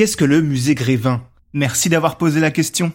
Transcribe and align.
Qu'est-ce 0.00 0.16
que 0.16 0.24
le 0.24 0.40
musée 0.40 0.74
Grévin? 0.74 1.20
Merci 1.52 1.90
d'avoir 1.90 2.16
posé 2.16 2.40
la 2.40 2.50
question. 2.50 2.90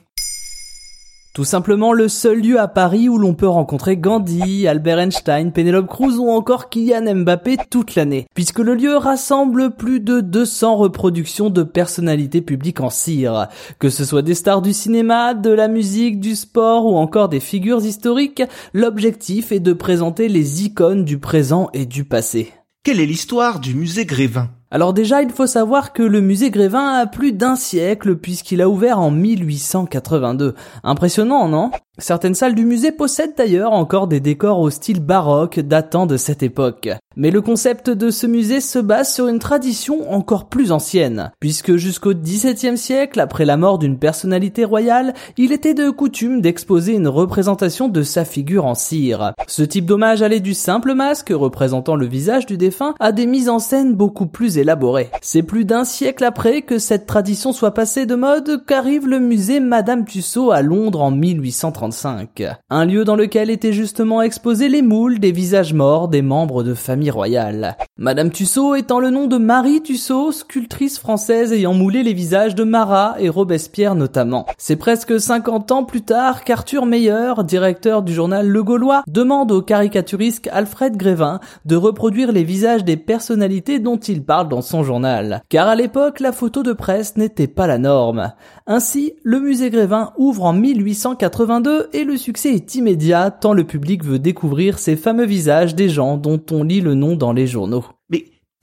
Tout 1.35 1.43
simplement 1.43 1.93
le 1.93 2.07
seul 2.07 2.41
lieu 2.41 2.59
à 2.59 2.67
Paris 2.67 3.09
où 3.09 3.19
l'on 3.19 3.35
peut 3.35 3.47
rencontrer 3.47 3.95
Gandhi, 3.95 4.67
Albert 4.67 4.97
Einstein, 4.97 5.51
Penelope 5.51 5.85
Cruz 5.85 6.17
ou 6.17 6.31
encore 6.31 6.67
Kylian 6.67 7.13
Mbappé 7.13 7.57
toute 7.69 7.93
l'année, 7.93 8.25
puisque 8.33 8.57
le 8.57 8.73
lieu 8.73 8.97
rassemble 8.97 9.75
plus 9.75 9.99
de 9.99 10.19
200 10.19 10.77
reproductions 10.77 11.51
de 11.51 11.61
personnalités 11.61 12.41
publiques 12.41 12.81
en 12.81 12.89
cire, 12.89 13.49
que 13.77 13.91
ce 13.91 14.03
soit 14.03 14.23
des 14.23 14.33
stars 14.33 14.63
du 14.63 14.73
cinéma, 14.73 15.35
de 15.35 15.51
la 15.51 15.67
musique, 15.67 16.19
du 16.19 16.35
sport 16.35 16.87
ou 16.87 16.95
encore 16.95 17.29
des 17.29 17.39
figures 17.39 17.85
historiques, 17.85 18.41
l'objectif 18.73 19.51
est 19.51 19.59
de 19.59 19.73
présenter 19.73 20.27
les 20.27 20.63
icônes 20.63 21.05
du 21.05 21.19
présent 21.19 21.69
et 21.71 21.85
du 21.85 22.03
passé. 22.03 22.51
Quelle 22.81 22.99
est 22.99 23.05
l'histoire 23.05 23.59
du 23.59 23.75
musée 23.75 24.05
Grévin? 24.05 24.49
Alors 24.75 24.91
déjà, 24.91 25.21
il 25.21 25.29
faut 25.29 25.47
savoir 25.47 25.93
que 25.93 26.03
le 26.03 26.19
musée 26.19 26.51
Grévin 26.51 26.85
a 26.85 27.05
plus 27.05 27.31
d'un 27.31 27.55
siècle 27.55 28.17
puisqu'il 28.17 28.61
a 28.61 28.67
ouvert 28.67 28.99
en 28.99 29.09
1882. 29.09 30.53
Impressionnant, 30.83 31.47
non? 31.47 31.71
Certaines 31.97 32.35
salles 32.35 32.55
du 32.55 32.65
musée 32.65 32.91
possèdent 32.91 33.35
d'ailleurs 33.37 33.71
encore 33.71 34.09
des 34.09 34.19
décors 34.19 34.59
au 34.59 34.69
style 34.69 34.99
baroque 34.99 35.61
datant 35.61 36.07
de 36.07 36.17
cette 36.17 36.43
époque. 36.43 36.89
Mais 37.17 37.31
le 37.31 37.41
concept 37.41 37.89
de 37.89 38.09
ce 38.09 38.27
musée 38.27 38.59
se 38.59 38.77
base 38.77 39.13
sur 39.13 39.27
une 39.27 39.39
tradition 39.39 40.11
encore 40.11 40.49
plus 40.49 40.73
ancienne, 40.73 41.31
puisque 41.39 41.77
jusqu'au 41.77 42.13
XVIIe 42.13 42.77
siècle, 42.77 43.21
après 43.21 43.45
la 43.45 43.55
mort 43.55 43.79
d'une 43.79 43.97
personnalité 43.97 44.65
royale, 44.65 45.13
il 45.37 45.53
était 45.53 45.73
de 45.73 45.89
coutume 45.89 46.41
d'exposer 46.41 46.93
une 46.93 47.07
représentation 47.07 47.87
de 47.87 48.03
sa 48.03 48.25
figure 48.25 48.65
en 48.65 48.75
cire. 48.75 49.31
Ce 49.47 49.63
type 49.63 49.85
d'hommage 49.85 50.23
allait 50.23 50.41
du 50.41 50.53
simple 50.53 50.93
masque 50.93 51.31
représentant 51.33 51.95
le 51.95 52.05
visage 52.05 52.45
du 52.45 52.57
défunt 52.57 52.95
à 52.99 53.13
des 53.13 53.27
mises 53.27 53.47
en 53.47 53.59
scène 53.59 53.95
beaucoup 53.95 54.27
plus 54.27 54.57
élaborées. 54.57 55.09
C'est 55.21 55.43
plus 55.43 55.63
d'un 55.63 55.85
siècle 55.85 56.25
après 56.25 56.63
que 56.63 56.79
cette 56.79 57.05
tradition 57.05 57.53
soit 57.53 57.73
passée 57.73 58.05
de 58.05 58.15
mode 58.15 58.65
qu'arrive 58.65 59.07
le 59.07 59.19
musée 59.19 59.61
Madame 59.61 60.03
Tussaud 60.03 60.51
à 60.51 60.61
Londres 60.61 61.01
en 61.01 61.11
1835. 61.11 62.43
Un 62.69 62.85
lieu 62.85 63.05
dans 63.05 63.15
lequel 63.15 63.49
étaient 63.49 63.71
justement 63.71 64.21
exposés 64.21 64.67
les 64.67 64.81
moules 64.81 65.19
des 65.19 65.31
visages 65.31 65.73
morts 65.73 66.09
des 66.09 66.21
membres 66.21 66.63
de 66.63 66.73
famille 66.73 67.04
royale. 67.09 67.77
Madame 67.97 68.29
Tussaud 68.29 68.75
étant 68.75 68.99
le 68.99 69.09
nom 69.09 69.25
de 69.27 69.37
Marie 69.37 69.81
Tussaud, 69.81 70.33
sculptrice 70.33 70.99
française 70.99 71.53
ayant 71.53 71.73
moulé 71.73 72.03
les 72.03 72.11
visages 72.11 72.53
de 72.53 72.65
Marat 72.65 73.15
et 73.19 73.29
Robespierre 73.29 73.95
notamment. 73.95 74.45
C'est 74.57 74.75
presque 74.75 75.17
50 75.17 75.71
ans 75.71 75.85
plus 75.85 76.01
tard 76.01 76.43
qu'Arthur 76.43 76.85
Meyer, 76.85 77.31
directeur 77.45 78.03
du 78.03 78.13
journal 78.13 78.49
Le 78.49 78.63
Gaulois, 78.63 79.03
demande 79.07 79.53
au 79.53 79.61
caricaturiste 79.61 80.49
Alfred 80.51 80.97
Grévin 80.97 81.39
de 81.63 81.77
reproduire 81.77 82.33
les 82.33 82.43
visages 82.43 82.83
des 82.83 82.97
personnalités 82.97 83.79
dont 83.79 83.95
il 83.95 84.25
parle 84.25 84.49
dans 84.49 84.61
son 84.61 84.83
journal. 84.83 85.41
Car 85.47 85.69
à 85.69 85.75
l'époque, 85.75 86.19
la 86.19 86.33
photo 86.33 86.63
de 86.63 86.73
presse 86.73 87.15
n'était 87.15 87.47
pas 87.47 87.65
la 87.65 87.77
norme. 87.77 88.33
Ainsi, 88.67 89.13
le 89.23 89.39
musée 89.39 89.69
Grévin 89.69 90.11
ouvre 90.17 90.43
en 90.43 90.51
1882 90.51 91.87
et 91.93 92.03
le 92.03 92.17
succès 92.17 92.49
est 92.49 92.75
immédiat 92.75 93.31
tant 93.31 93.53
le 93.53 93.63
public 93.63 94.03
veut 94.03 94.19
découvrir 94.19 94.79
ces 94.79 94.97
fameux 94.97 95.25
visages 95.25 95.75
des 95.75 95.87
gens 95.87 96.17
dont 96.17 96.41
on 96.51 96.63
lit 96.63 96.81
le 96.81 96.93
nom 96.93 97.15
dans 97.15 97.31
les 97.31 97.47
journaux. 97.47 97.84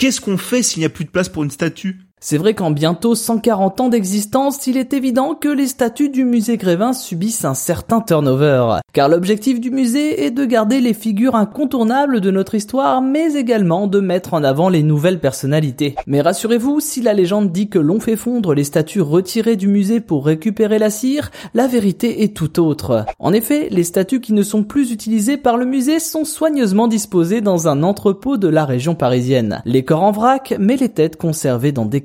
Qu'est-ce 0.03 0.21
qu'on 0.21 0.37
fait 0.37 0.65
s'il 0.65 0.81
n'y 0.81 0.85
a 0.85 0.89
plus 0.89 1.05
de 1.05 1.11
place 1.11 1.29
pour 1.29 1.45
une 1.45 1.53
statue? 1.53 2.01
C'est 2.25 2.39
vrai 2.39 2.55
qu'en 2.55 2.71
bientôt 2.71 3.17
140 3.17 3.81
ans 3.81 3.89
d'existence, 3.89 4.69
il 4.69 4.77
est 4.77 4.93
évident 4.93 5.35
que 5.35 5.49
les 5.49 5.67
statues 5.67 6.09
du 6.09 6.25
musée 6.25 6.57
Grévin 6.57 6.93
subissent 6.93 7.45
un 7.45 7.55
certain 7.55 8.01
turnover. 8.01 8.79
Car 8.93 9.09
l'objectif 9.09 9.59
du 9.59 9.73
musée 9.73 10.25
est 10.25 10.31
de 10.31 10.45
garder 10.45 10.81
les 10.81 10.95
figures 10.95 11.35
incontournables 11.35 12.21
de 12.21 12.31
notre 12.31 12.55
histoire, 12.55 13.03
mais 13.03 13.35
également 13.35 13.89
de 13.89 13.99
mettre 13.99 14.35
en 14.35 14.45
avant 14.45 14.69
les 14.69 14.85
nouvelles 14.85 15.19
personnalités. 15.19 15.97
Mais 16.07 16.21
rassurez-vous, 16.21 16.79
si 16.79 17.03
la 17.03 17.13
légende 17.13 17.51
dit 17.51 17.69
que 17.69 17.81
l'on 17.81 17.99
fait 17.99 18.15
fondre 18.15 18.55
les 18.55 18.63
statues 18.63 19.01
retirées 19.01 19.57
du 19.57 19.67
musée 19.67 19.99
pour 19.99 20.25
récupérer 20.25 20.79
la 20.79 20.91
cire, 20.91 21.33
la 21.55 21.67
vérité 21.67 22.23
est 22.23 22.37
tout 22.37 22.61
autre. 22.61 23.05
En 23.19 23.33
effet, 23.33 23.67
les 23.73 23.83
statues 23.83 24.21
qui 24.21 24.33
ne 24.33 24.45
sont 24.45 24.63
plus 24.63 24.93
utilisées 24.93 25.39
par 25.39 25.57
le 25.57 25.65
musée 25.65 25.99
sont 25.99 26.25
soigneusement 26.25 26.87
disposées 26.87 27.41
dans 27.41 27.67
un 27.67 27.83
entrepôt 27.83 28.37
de 28.37 28.47
la 28.47 28.65
région 28.65 28.95
parisienne. 28.95 29.61
Les 29.65 29.85
corps 29.85 30.05
en 30.05 30.13
vrac, 30.13 30.55
mais 30.61 30.77
les 30.77 30.89
têtes 30.89 31.17
conservées 31.17 31.73
dans 31.73 31.85
des 31.85 32.01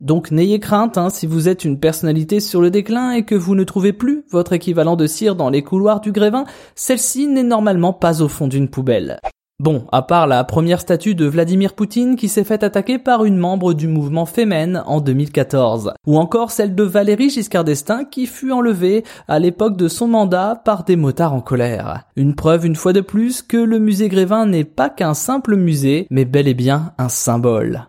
donc 0.00 0.30
n'ayez 0.30 0.60
crainte 0.60 0.98
hein, 0.98 1.10
si 1.10 1.26
vous 1.26 1.48
êtes 1.48 1.64
une 1.64 1.78
personnalité 1.78 2.40
sur 2.40 2.60
le 2.60 2.70
déclin 2.70 3.12
et 3.12 3.24
que 3.24 3.34
vous 3.34 3.54
ne 3.54 3.64
trouvez 3.64 3.92
plus 3.92 4.24
votre 4.30 4.52
équivalent 4.52 4.96
de 4.96 5.06
cire 5.06 5.36
dans 5.36 5.50
les 5.50 5.62
couloirs 5.62 6.00
du 6.00 6.12
Grévin, 6.12 6.44
celle-ci 6.74 7.26
n'est 7.26 7.42
normalement 7.42 7.92
pas 7.92 8.22
au 8.22 8.28
fond 8.28 8.48
d'une 8.48 8.68
poubelle. 8.68 9.20
Bon, 9.60 9.86
à 9.90 10.02
part 10.02 10.28
la 10.28 10.44
première 10.44 10.80
statue 10.80 11.16
de 11.16 11.26
Vladimir 11.26 11.74
Poutine 11.74 12.14
qui 12.14 12.28
s'est 12.28 12.44
fait 12.44 12.62
attaquer 12.62 12.96
par 12.96 13.24
une 13.24 13.36
membre 13.36 13.74
du 13.74 13.88
mouvement 13.88 14.24
Femen 14.24 14.84
en 14.86 15.00
2014, 15.00 15.94
ou 16.06 16.16
encore 16.16 16.52
celle 16.52 16.76
de 16.76 16.84
Valérie 16.84 17.28
Giscard 17.28 17.64
d'Estaing 17.64 18.04
qui 18.04 18.26
fut 18.26 18.52
enlevée 18.52 19.02
à 19.26 19.40
l'époque 19.40 19.76
de 19.76 19.88
son 19.88 20.06
mandat 20.06 20.62
par 20.64 20.84
des 20.84 20.94
motards 20.94 21.34
en 21.34 21.40
colère. 21.40 22.04
Une 22.14 22.36
preuve 22.36 22.66
une 22.66 22.76
fois 22.76 22.92
de 22.92 23.00
plus 23.00 23.42
que 23.42 23.56
le 23.56 23.80
musée 23.80 24.08
Grévin 24.08 24.46
n'est 24.46 24.62
pas 24.62 24.90
qu'un 24.90 25.14
simple 25.14 25.56
musée, 25.56 26.06
mais 26.08 26.24
bel 26.24 26.46
et 26.46 26.54
bien 26.54 26.92
un 26.96 27.08
symbole. 27.08 27.88